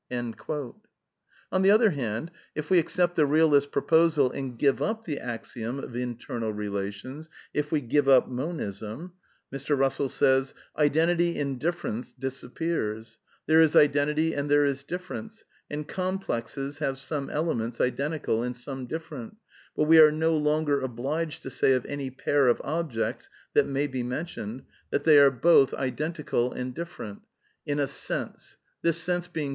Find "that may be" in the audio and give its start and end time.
23.53-24.01